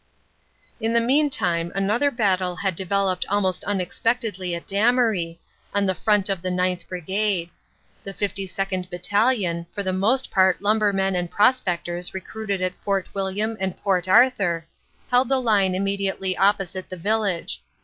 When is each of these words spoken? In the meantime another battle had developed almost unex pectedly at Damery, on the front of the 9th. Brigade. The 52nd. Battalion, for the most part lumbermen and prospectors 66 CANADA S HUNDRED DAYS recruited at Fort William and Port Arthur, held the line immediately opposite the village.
In 0.79 0.93
the 0.93 0.99
meantime 0.99 1.71
another 1.75 2.09
battle 2.09 2.55
had 2.55 2.75
developed 2.75 3.23
almost 3.29 3.63
unex 3.67 4.01
pectedly 4.01 4.55
at 4.55 4.65
Damery, 4.67 5.37
on 5.75 5.85
the 5.85 5.93
front 5.93 6.27
of 6.27 6.41
the 6.41 6.49
9th. 6.49 6.87
Brigade. 6.87 7.51
The 8.03 8.11
52nd. 8.15 8.89
Battalion, 8.89 9.67
for 9.75 9.83
the 9.83 9.93
most 9.93 10.31
part 10.31 10.59
lumbermen 10.59 11.13
and 11.15 11.29
prospectors 11.29 12.07
66 12.07 12.09
CANADA 12.09 12.23
S 12.23 12.33
HUNDRED 12.33 12.47
DAYS 12.47 12.49
recruited 12.49 12.61
at 12.75 12.83
Fort 12.83 13.07
William 13.13 13.57
and 13.59 13.77
Port 13.77 14.07
Arthur, 14.07 14.65
held 15.11 15.29
the 15.29 15.39
line 15.39 15.75
immediately 15.75 16.35
opposite 16.35 16.89
the 16.89 16.97
village. 16.97 17.61